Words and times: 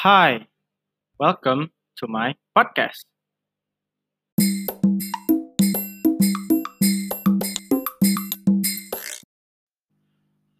Hi, 0.00 0.48
welcome 1.20 1.76
to 2.00 2.08
my 2.08 2.32
podcast. 2.56 3.04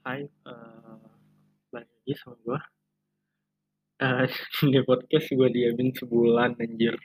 Hai, 0.05 0.29
uh, 0.45 1.01
balik 1.73 1.89
lagi 1.89 2.13
sama 2.21 2.37
gue. 2.45 2.61
Uh, 4.05 4.29
di 4.77 4.81
podcast 4.85 5.33
gue 5.33 5.49
diamin 5.49 5.97
sebulan 5.97 6.61
anjir. 6.61 7.01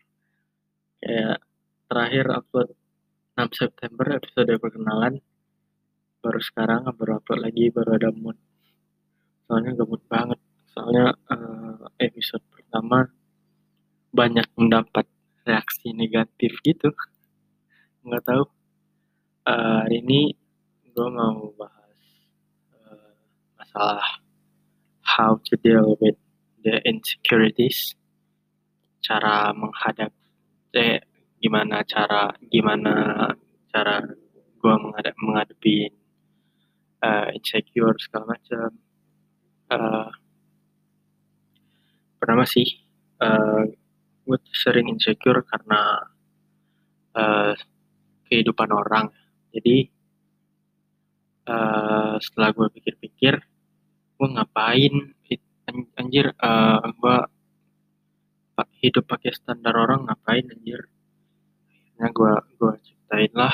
Kayak 0.99 1.39
terakhir 1.87 2.25
upload 2.35 2.69
6 3.39 3.63
September 3.63 4.11
episode 4.11 4.51
perkenalan. 4.59 5.23
Baru 6.19 6.43
sekarang 6.43 6.83
baru 6.99 7.23
upload 7.23 7.47
lagi, 7.47 7.71
baru 7.71 7.95
ada 7.95 8.11
mood. 8.11 8.35
Soalnya 9.47 9.71
gabut 9.79 10.03
banget. 10.11 10.44
Soalnya 10.75 11.15
uh, 11.31 11.87
episode 12.03 12.43
pertama 12.51 13.07
banyak 14.11 14.43
mendapat 14.59 15.07
reaksi 15.47 15.95
negatif 15.95 16.51
gitu. 16.67 16.91
Nggak 18.03 18.27
tahu. 18.27 18.43
Uh, 19.47 19.87
hari 19.87 20.03
ini 20.03 20.35
gue 20.91 21.07
mau 21.15 21.47
bahas 21.55 21.95
uh, 22.75 23.15
masalah 23.55 24.19
how 24.99 25.39
to 25.47 25.55
deal 25.63 25.95
with 26.03 26.19
the 26.67 26.83
insecurities, 26.83 27.95
cara 28.99 29.55
menghadap, 29.55 30.11
eh, 30.75 30.99
gimana 31.39 31.87
cara 31.87 32.35
gimana 32.51 33.31
cara 33.71 34.03
gue 34.59 34.75
menghadap 34.75 35.15
menghadapi 35.23 35.87
uh, 36.99 37.31
insecure 37.31 37.95
segala 37.95 38.35
macam. 38.35 38.75
Uh, 39.71 40.11
pertama 42.25 42.41
sih, 42.49 42.65
uh, 43.21 43.69
gue 44.25 44.37
sering 44.49 44.89
insecure 44.89 45.45
karena 45.45 46.09
uh, 47.13 47.53
kehidupan 48.25 48.73
orang. 48.73 49.13
Jadi 49.53 49.85
uh, 51.45 52.17
setelah 52.17 52.49
gue 52.49 52.65
pikir-pikir, 52.81 53.37
gue 54.17 54.27
ngapain 54.33 55.13
anjir 56.01 56.33
uh, 56.41 56.81
gue 56.81 57.17
hidup 58.81 59.05
pakai 59.05 59.29
standar 59.29 59.77
orang 59.77 60.09
ngapain 60.09 60.49
anjir? 60.49 60.89
Akhirnya 61.69 62.09
gue 62.09 62.33
gue 62.57 62.73
ciptain 62.89 63.33
lah 63.37 63.53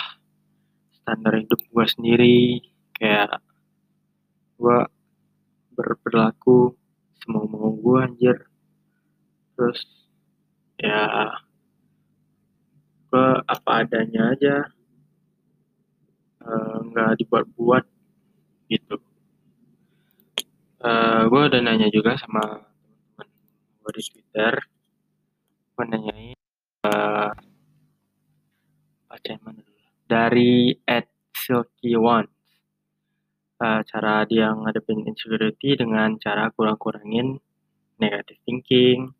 standar 0.96 1.44
hidup 1.44 1.60
gue 1.60 1.86
sendiri. 1.92 2.64
Kayak 2.96 3.44
gue 4.56 4.80
berperilaku 5.76 6.72
semau 7.20 7.44
mau 7.52 7.76
gue 7.76 8.00
anjir 8.00 8.48
terus 9.62 9.86
ya 10.82 11.30
gue 13.14 13.30
apa 13.46 13.72
adanya 13.86 14.34
aja. 14.34 14.56
Nggak 16.82 17.10
uh, 17.14 17.18
dibuat-buat 17.22 17.86
gitu. 18.74 18.98
Uh, 20.82 21.30
gue 21.30 21.42
udah 21.46 21.62
nanya 21.62 21.94
juga 21.94 22.18
sama 22.18 22.66
teman-teman 23.14 23.78
gue 23.86 23.92
di 23.94 24.04
Twitter. 24.10 24.54
Gue 25.78 25.86
nanyain 25.86 26.42
uh, 26.90 27.30
baca 29.06 29.32
mana 29.46 29.62
dulu? 29.62 29.86
Dari 30.10 30.74
at 30.90 31.06
Silky 31.38 31.94
One. 31.94 32.26
Cara 33.62 34.26
dia 34.26 34.50
ngadepin 34.58 35.06
insecurity 35.06 35.78
dengan 35.78 36.18
cara 36.18 36.50
kurang-kurangin 36.50 37.38
negative 38.02 38.42
thinking 38.42 39.14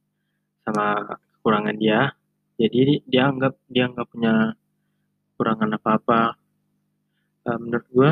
sama 0.66 1.18
kekurangan 1.42 1.76
dia. 1.78 2.14
Jadi 2.62 3.02
dia 3.10 3.30
anggap 3.30 3.58
dia 3.66 3.90
nggak 3.90 4.08
punya 4.12 4.54
kurangan 5.38 5.74
apa-apa. 5.74 6.38
Uh, 7.42 7.58
menurut 7.58 7.88
gue 7.90 8.12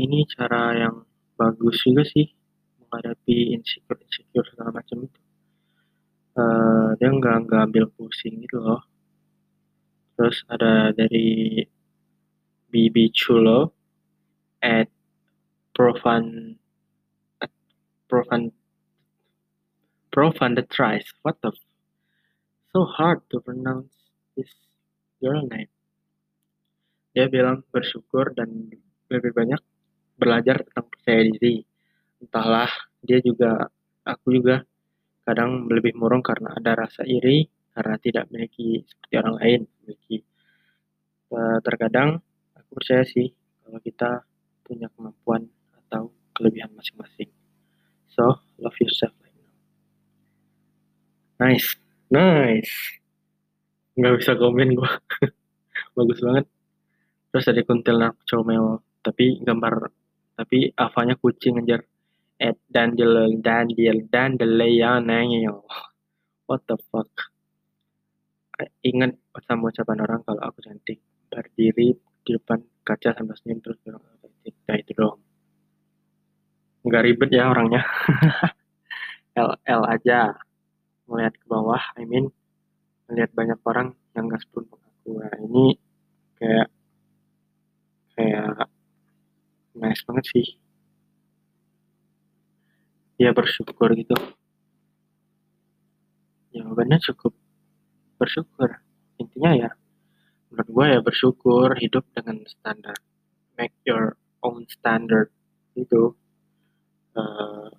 ini 0.00 0.24
cara 0.32 0.72
yang 0.72 1.04
bagus 1.36 1.84
juga 1.84 2.00
sih 2.08 2.32
menghadapi 2.80 3.52
insecure 3.52 4.00
insecure 4.00 4.48
segala 4.48 4.80
macam 4.80 5.04
itu. 5.04 5.20
Uh, 6.40 6.96
dia 6.96 7.12
nggak 7.12 7.36
nggak 7.44 7.60
ambil 7.68 7.84
pusing 7.92 8.40
gitu 8.40 8.56
loh. 8.56 8.80
Terus 10.16 10.40
ada 10.48 10.92
dari 10.96 11.60
BB 12.72 13.12
Chulo 13.12 13.76
at 14.64 14.88
Profan 15.76 16.56
at 17.40 17.52
Profan 18.08 18.52
Profan 20.12 20.56
the 20.56 20.64
Tries 20.64 21.04
what 21.22 21.36
the 21.40 21.52
so 22.70 22.86
hard 22.86 23.22
to 23.30 23.42
pronounce 23.42 23.90
this 24.38 24.50
girl 25.18 25.42
name. 25.46 25.70
Dia 27.10 27.26
bilang 27.26 27.66
bersyukur 27.74 28.30
dan 28.34 28.70
lebih 29.10 29.34
banyak 29.34 29.58
belajar 30.14 30.62
tentang 30.62 30.86
percaya 30.86 31.20
diri. 31.26 31.66
Entahlah 32.22 32.70
dia 33.02 33.18
juga 33.18 33.66
aku 34.06 34.38
juga 34.38 34.62
kadang 35.26 35.66
lebih 35.66 35.98
murung 35.98 36.22
karena 36.22 36.54
ada 36.54 36.86
rasa 36.86 37.02
iri 37.02 37.50
karena 37.74 37.98
tidak 37.98 38.30
memiliki 38.30 38.86
seperti 38.86 39.14
orang 39.18 39.34
lain 39.42 39.60
memiliki. 39.82 40.16
Uh, 41.30 41.62
terkadang 41.62 42.18
aku 42.58 42.70
percaya 42.78 43.06
sih 43.06 43.30
kalau 43.62 43.78
kita 43.78 44.26
punya 44.66 44.90
kemampuan 44.94 45.46
atau 45.86 46.10
kelebihan 46.34 46.70
masing-masing. 46.74 47.30
So 48.10 48.42
love 48.58 48.78
yourself 48.82 49.14
nice 51.40 51.79
nice. 52.10 53.00
Nggak 53.96 54.14
bisa 54.22 54.32
komen 54.38 54.78
gua. 54.78 54.90
Bagus 55.96 56.20
banget. 56.22 56.46
Terus 57.30 57.46
ada 57.46 57.62
kuntilanak 57.62 58.14
comel 58.26 58.82
tapi 59.00 59.38
gambar 59.40 59.90
tapi 60.36 60.74
avanya 60.74 61.14
kucing 61.16 61.62
anjir. 61.62 61.86
At 62.40 62.56
dandel 62.72 63.36
dandel 63.44 64.08
dandelianeo 64.08 65.60
what 66.48 66.64
the 66.64 66.76
fuck? 66.88 67.12
Ingat 68.80 69.16
sama 69.44 69.68
ucapan 69.68 69.98
orang 70.04 70.20
kalau 70.24 70.42
aku 70.42 70.64
cantik. 70.64 70.98
Berdiri 71.30 71.94
di 72.26 72.30
depan 72.34 72.58
kaca 72.82 73.14
sambil 73.14 73.36
senyum 73.38 73.60
terus 73.62 73.78
bilang 73.84 74.02
cantik. 74.20 74.54
Nah 74.66 74.76
itu 74.76 74.92
dong 74.96 75.20
nggak 76.80 77.02
ribet 77.04 77.30
ya 77.32 77.44
orangnya. 77.48 77.82
L 79.40 79.50
L 79.62 79.82
aja 79.86 80.34
melihat 81.10 81.34
ke 81.34 81.46
bawah 81.50 81.82
I 81.98 82.06
mean 82.06 82.30
melihat 83.10 83.34
banyak 83.34 83.58
orang 83.66 83.98
yang 84.14 84.30
nggak 84.30 84.42
sepun 84.46 84.70
aku. 84.70 85.18
Nah, 85.18 85.34
ini 85.42 85.74
kayak 86.38 86.68
kayak 88.14 88.70
nice 89.74 90.02
banget 90.06 90.24
sih. 90.30 90.46
Dia 93.18 93.34
bersyukur 93.34 93.90
gitu. 93.98 94.14
Jawabannya 96.54 96.98
cukup 97.02 97.34
bersyukur. 98.16 98.78
Intinya 99.18 99.50
ya 99.52 99.70
menurut 100.50 100.68
gue 100.70 100.86
ya 100.90 101.00
bersyukur 101.02 101.78
hidup 101.78 102.02
dengan 102.10 102.42
standar 102.42 102.98
make 103.60 103.76
your 103.86 104.18
own 104.42 104.66
standard 104.66 105.30
itu 105.78 106.16
uh, 107.14 107.70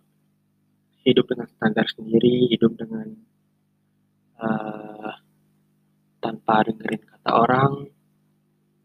hidup 1.01 1.25
dengan 1.29 1.47
standar 1.49 1.85
sendiri 1.89 2.49
hidup 2.51 2.77
dengan 2.77 3.07
uh, 4.37 5.13
tanpa 6.21 6.69
dengerin 6.69 7.01
kata 7.01 7.29
orang 7.33 7.71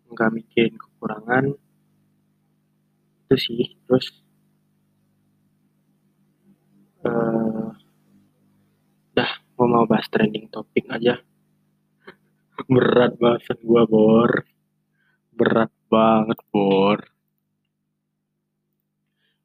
nggak 0.08 0.32
mikirin 0.32 0.76
kekurangan. 0.80 1.44
Itu 3.26 3.36
sih 3.36 3.76
terus 3.84 4.06
uh, 7.04 7.68
dah 9.12 9.30
gue 9.36 9.66
mau 9.66 9.84
bahas 9.84 10.08
trending 10.08 10.48
topik 10.48 10.88
aja. 10.88 11.20
Berat 12.72 13.20
banget 13.20 13.60
gue 13.60 13.82
bor. 13.84 14.32
Berat 15.36 15.72
banget 15.92 16.40
bor. 16.48 16.98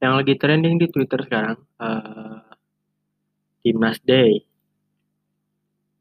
Yang 0.01 0.13
lagi 0.18 0.34
trending 0.40 0.75
di 0.81 0.88
Twitter 0.90 1.22
sekarang 1.22 1.62
uh, 1.78 2.50
timnas 3.62 3.98
day 4.04 4.44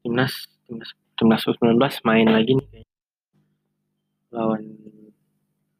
timnas 0.01 0.33
timnas 0.65 0.91
timnas 1.17 1.41
U19 1.45 1.77
main 2.05 2.27
lagi 2.29 2.57
nih 2.57 2.85
lawan 4.33 4.63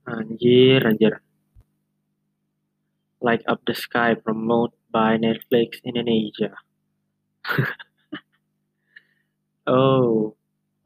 anjir 0.06 0.82
anjir 0.86 1.14
Light 3.22 3.46
Up 3.46 3.62
the 3.70 3.78
Sky 3.78 4.18
promote 4.18 4.74
by 4.90 5.14
Netflix 5.22 5.78
Indonesia. 5.86 6.58
oh, 9.70 10.34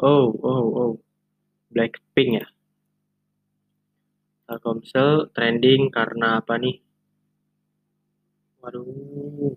oh, 0.04 0.28
oh, 0.44 0.66
oh, 0.76 0.94
Blackpink 1.72 2.44
ya. 2.44 2.48
Telkomsel 4.52 5.32
trending 5.32 5.88
karena 5.96 6.44
apa 6.44 6.60
nih? 6.60 6.84
Waduh. 8.60 9.56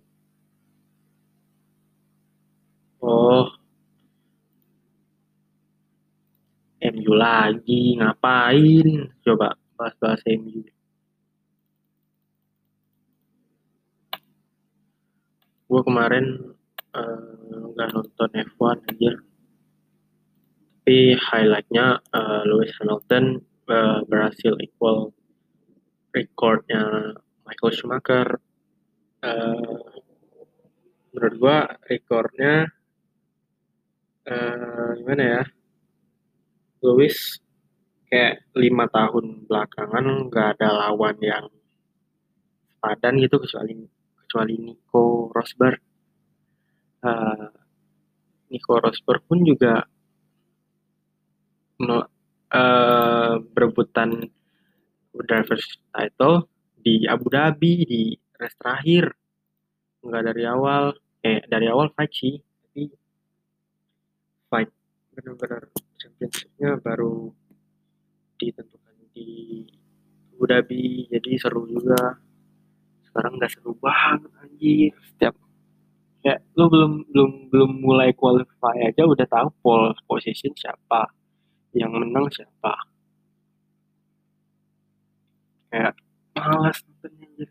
MU 7.08 7.16
lagi 7.16 7.96
ngapain? 7.96 9.08
Coba 9.24 9.56
bahas-bahas 9.80 10.20
MU 10.36 10.68
gue 15.68 15.82
kemarin 15.84 16.26
eh, 16.96 17.60
nggak 17.76 17.88
uh, 17.88 17.92
nonton 17.92 18.30
F1 18.32 18.76
anjir. 18.88 19.14
Tapi 20.80 21.12
highlightnya 21.12 22.00
uh, 22.16 22.42
Lewis 22.48 22.72
Hamilton 22.80 23.44
uh, 23.68 24.00
berhasil 24.08 24.56
equal 24.64 25.12
recordnya 26.16 27.12
Michael 27.44 27.72
Schumacher. 27.76 28.40
Uh, 29.20 29.76
menurut 31.12 31.34
gue 31.36 31.58
recordnya 31.92 32.72
uh, 34.24 34.96
gimana 34.96 35.22
ya 35.22 35.42
Lewis 36.84 37.42
kayak 38.08 38.46
lima 38.56 38.88
tahun 38.88 39.44
belakangan 39.44 40.32
nggak 40.32 40.46
ada 40.56 40.68
lawan 40.72 41.16
yang 41.20 41.46
padan 42.80 43.18
gitu 43.20 43.36
kecuali 43.42 43.84
kecuali 44.24 44.54
Nico 44.60 45.28
Rosberg. 45.34 45.80
Uh, 46.98 47.50
Nico 48.48 48.80
Rosberg 48.80 49.22
pun 49.28 49.44
juga 49.44 49.84
uh, 51.86 53.34
berebutan 53.52 54.28
drivers 55.14 55.78
title 55.90 56.46
di 56.78 57.04
Abu 57.06 57.26
Dhabi 57.28 57.72
di 57.84 58.02
race 58.38 58.54
terakhir 58.58 59.10
nggak 59.98 60.22
dari 60.30 60.44
awal 60.46 60.94
eh 61.26 61.42
dari 61.50 61.66
awal 61.66 61.90
fight 61.90 62.12
sih 62.14 62.38
tapi 62.38 62.86
fight 64.46 64.70
benar-benar 65.18 65.66
championshipnya 66.18 66.82
baru 66.82 67.30
ditentukan 68.42 68.96
di 69.14 69.62
Abu 70.34 70.44
Dhabi 70.50 71.06
jadi 71.06 71.30
seru 71.38 71.62
juga. 71.70 72.18
Sekarang 73.06 73.38
nggak 73.38 73.54
seru 73.54 73.78
banget 73.78 74.26
anjir. 74.42 74.94
Setiap 75.14 75.34
ya 76.26 76.34
lu 76.58 76.66
belum 76.66 77.06
belum 77.14 77.30
belum 77.54 77.70
mulai 77.78 78.10
qualify 78.18 78.90
aja 78.90 79.06
udah 79.06 79.26
tahu 79.30 79.48
pole 79.62 79.94
position 80.10 80.50
siapa 80.58 81.06
yang 81.70 81.94
menang 81.94 82.26
siapa. 82.34 82.74
Kayak 85.70 85.94
malas 86.34 86.82
nontonnya 86.82 87.26
anjir. 87.30 87.50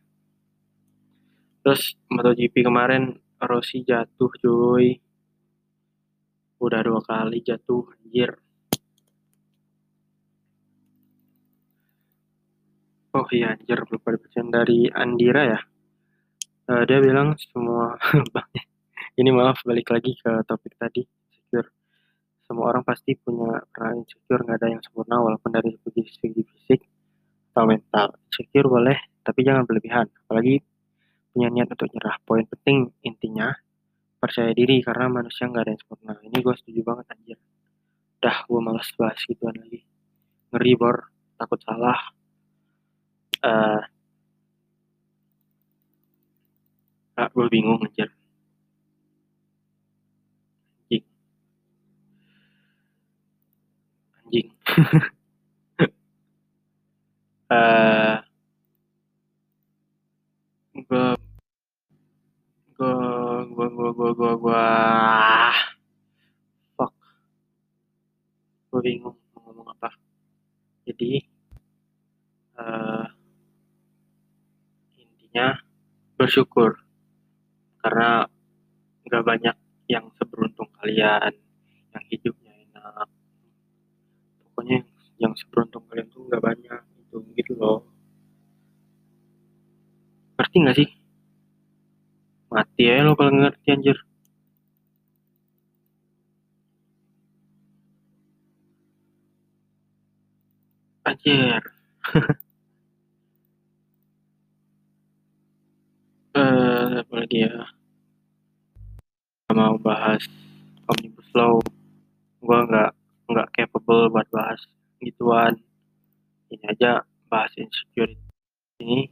Terus 1.63 1.83
MotoGP 2.11 2.67
kemarin 2.67 3.15
Rossi 3.39 3.87
jatuh 3.87 4.31
cuy. 4.43 4.99
Udah 6.59 6.83
dua 6.83 6.99
kali 6.99 7.39
jatuh 7.39 7.95
anjir 7.95 8.35
oh 13.17 13.27
iya 13.33 13.57
anjir 13.57 13.81
lupa 13.89 14.13
dibacain 14.13 14.49
dari 14.53 14.85
Andira 14.93 15.41
ya? 15.49 15.59
Uh, 16.69 16.83
dia 16.85 17.01
bilang 17.01 17.33
semua 17.39 17.97
ini 19.19 19.29
maaf 19.33 19.65
balik 19.65 19.89
lagi 19.89 20.13
ke 20.13 20.31
topik 20.45 20.77
tadi 20.77 21.01
insecure. 21.01 21.73
Semua 22.45 22.69
orang 22.69 22.85
pasti 22.85 23.17
punya 23.17 23.57
pernah 23.73 23.97
insecure 23.97 24.45
nggak 24.45 24.57
ada 24.61 24.67
yang 24.69 24.81
sempurna 24.85 25.17
walaupun 25.17 25.49
dari 25.49 25.73
segi, 25.81 26.03
segi 26.05 26.41
fisik 26.45 26.81
atau 27.53 27.65
mental. 27.65 28.07
Insecure 28.29 28.69
boleh 28.69 28.97
tapi 29.25 29.39
jangan 29.41 29.65
berlebihan. 29.65 30.05
Apalagi 30.27 30.61
punya 31.33 31.49
niat 31.49 31.73
untuk 31.73 31.89
nyerah. 31.89 32.21
Poin 32.21 32.45
penting 32.45 32.93
intinya 33.01 33.49
percaya 34.21 34.53
diri 34.53 34.85
karena 34.85 35.09
manusia 35.09 35.49
nggak 35.49 35.63
ada 35.65 35.71
yang 35.73 35.81
sempurna. 35.81 36.13
Ini 36.21 36.37
gue 36.37 36.55
setuju 36.61 36.81
banget 36.85 37.05
anjir. 37.17 37.39
Dah 38.21 38.45
gue 38.45 38.59
males 38.61 38.89
bahas 38.93 39.17
gituan 39.25 39.57
lagi. 39.57 39.81
Ngeri 40.53 40.73
bor. 40.77 41.09
Takut 41.37 41.61
salah 41.61 42.17
uh, 43.43 43.81
ah, 47.17 47.29
gue 47.33 47.45
bingung 47.49 47.81
anjir. 47.83 48.09
Anjing. 50.89 51.03
Anjing. 54.25 54.47
Uh, 57.47 58.19
gue 60.87 61.17
gua 62.77 63.65
gua 63.73 63.89
gua 63.97 64.09
gua 64.13 64.31
gua 64.37 64.63
fuck 66.77 66.93
gua 68.69 68.79
bingung 68.85 69.17
mau 69.33 69.49
ngomong 69.49 69.67
apa 69.73 69.89
jadi 70.85 71.25
uh, 72.61 73.09
intinya 75.27 75.59
bersyukur 76.15 76.79
karena 77.83 78.31
nggak 79.03 79.23
banyak 79.27 79.55
yang 79.91 80.07
seberuntung 80.15 80.71
kalian 80.79 81.35
yang 81.91 82.03
hidupnya 82.07 82.55
enak 82.71 83.11
pokoknya 84.47 84.87
yang 85.19 85.35
seberuntung 85.35 85.83
kalian 85.91 86.07
tuh 86.07 86.23
nggak 86.31 86.39
banyak 86.39 86.81
itu 87.03 87.17
gitu 87.35 87.53
loh 87.59 87.83
ngerti 90.39 90.57
nggak 90.63 90.77
sih 90.79 90.89
Mati 92.47 92.83
ya 92.87 93.03
lo 93.03 93.11
kalau 93.19 93.31
ngerti 93.35 93.67
anjir. 93.75 93.97
Anjir. 101.03 101.63
lagi 107.27 107.43
ya? 107.43 107.59
mau 109.51 109.75
bahas 109.75 110.23
omnibus 110.87 111.27
law. 111.35 111.59
Gua 112.39 112.63
nggak 112.63 112.91
nggak 113.27 113.47
capable 113.51 114.07
buat 114.07 114.31
bahas 114.31 114.63
gituan. 115.03 115.59
Ini 116.47 116.71
aja 116.71 117.03
bahas 117.27 117.51
insecurity 117.59 118.15
ini 118.79 119.11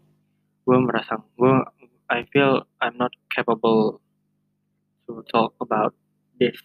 gue 0.64 0.78
merasa 0.80 1.20
gue 1.36 1.60
I 2.08 2.24
feel 2.32 2.64
I'm 2.80 2.96
not 2.96 3.12
capable 3.28 4.00
to 5.12 5.20
talk 5.28 5.52
about 5.60 5.92
this. 6.40 6.56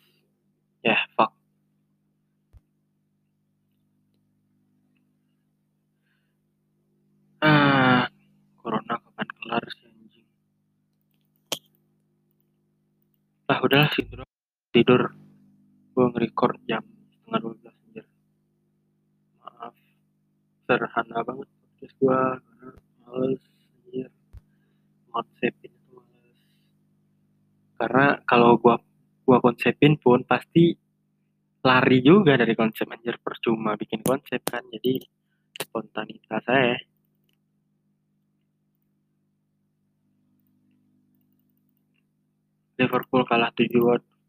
Yeah, 0.86 1.02
fuck. 1.18 1.34
Ah, 7.42 8.06
corona 8.62 9.02
kapan 9.02 9.28
kelar 9.42 9.64
sih 9.66 9.90
anjing? 9.90 10.26
Ah, 13.49 13.49
udahlah 13.64 13.90
tidur. 13.92 14.20
Tidur. 14.70 15.02
Gue 15.92 16.04
nge-record 16.14 16.56
jam 16.64 16.84
setengah 17.12 17.40
12 17.44 17.68
anjir. 17.68 18.06
Maaf. 19.42 19.74
Sederhana 20.64 21.18
banget 21.26 21.48
podcast 21.80 21.96
gue 21.96 22.12
karena 22.12 22.70
males 23.08 23.42
konsepin 25.10 25.72
itu 25.72 25.96
males 25.96 26.40
karena 27.80 28.06
kalau 28.28 28.60
gua 28.60 28.76
gua 29.24 29.38
konsepin 29.40 29.96
pun 29.96 30.20
pasti 30.28 30.76
lari 31.64 31.98
juga 32.04 32.36
dari 32.36 32.52
konsep 32.52 32.84
anjir 32.84 33.16
percuma 33.16 33.80
bikin 33.80 34.04
konsep 34.04 34.44
kan 34.44 34.60
jadi 34.68 35.00
spontanitas 35.56 36.44
saya 36.44 36.76
Liverpool 42.80 43.28
kalah 43.28 43.52
7 43.52 43.68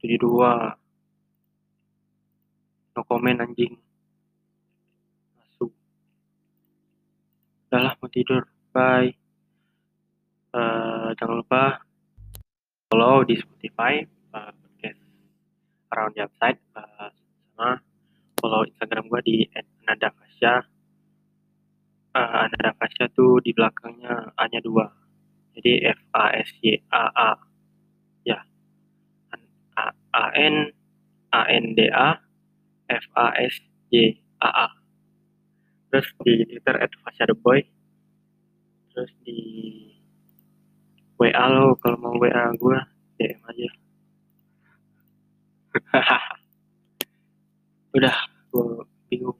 7-2 0.03 0.75
no 2.91 3.01
komen 3.07 3.39
anjing. 3.39 3.79
Masuk. 5.39 5.71
Udahlah 7.71 7.95
mau 7.95 8.09
tidur. 8.11 8.43
Bye. 8.75 9.15
Uh, 10.51 11.15
jangan 11.15 11.39
lupa 11.39 11.79
follow 12.91 13.23
di 13.23 13.39
Spotify 13.39 14.03
uh, 14.35 14.51
podcast 14.51 14.99
Around 15.95 16.11
the 16.19 16.27
Upside 16.27 16.59
uh, 16.75 17.07
sama 17.55 17.79
follow 18.35 18.67
Instagram 18.67 19.07
gue 19.07 19.21
di 19.23 19.35
@nadakasya 19.87 20.53
uh, 22.19 22.43
Nadakasya 22.51 23.15
tuh 23.15 23.39
di 23.39 23.55
belakangnya 23.55 24.35
A 24.35 24.43
nya 24.51 24.59
dua. 24.59 24.91
Jadi 25.55 25.87
F 25.87 25.99
A 26.11 26.35
S 26.35 26.51
Y 26.59 26.75
A 26.91 27.07
A 27.15 27.50
A 30.13 30.31
N 30.35 30.71
A 31.31 31.47
N 31.47 31.75
D 31.75 31.87
A 31.91 32.19
F 32.91 33.05
A 33.15 33.35
S 33.39 33.55
J 33.91 34.19
A 34.43 34.49
A 34.65 34.81
Terus 35.91 36.07
di 36.23 36.47
Twitter 36.47 36.75
at 36.79 36.91
Boy. 37.43 37.59
Terus 38.95 39.11
di 39.27 39.39
WA 41.19 41.45
lo 41.51 41.75
kalau 41.75 41.99
mau 41.99 42.15
WA 42.15 42.47
gue 42.55 42.79
DM 43.19 43.43
aja. 43.43 43.69
Udah, 47.95 48.15
gue 48.55 48.87
bingung. 49.11 49.35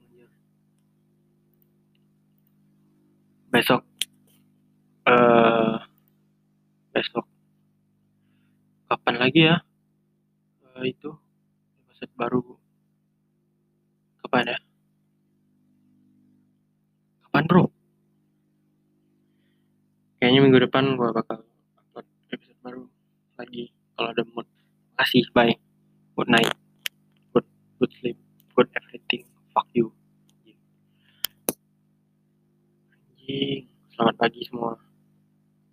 Besok, 3.52 3.84
uh, 5.08 5.76
besok, 6.96 7.28
kapan 8.88 9.14
lagi 9.20 9.40
ya? 9.44 9.60
Itu 10.86 11.10
episode 11.86 12.12
baru 12.18 12.42
kapan 14.22 14.54
ya 14.54 14.58
kapan 17.32 17.48
bro? 17.48 17.64
Kayaknya 20.20 20.40
minggu 20.44 20.60
depan 20.68 21.00
gue 21.00 21.08
bakal 21.16 21.48
upload 21.80 22.06
episode 22.28 22.60
baru 22.60 22.84
lagi. 23.40 23.72
Kalau 23.96 24.08
ada 24.12 24.22
mood 24.36 24.44
kasih 25.00 25.24
bye. 25.32 25.56
Good 26.12 26.28
night. 26.28 26.52
Good 27.32 27.48
good 27.80 27.92
sleep. 27.96 28.20
Good 28.52 28.68
everything. 28.76 29.24
Fuck 29.56 29.72
you. 29.72 29.96
Anjing. 32.92 33.64
Selamat 33.96 34.14
pagi 34.20 34.44
semua 34.44 34.76